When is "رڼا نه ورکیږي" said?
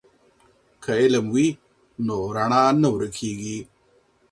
2.35-3.59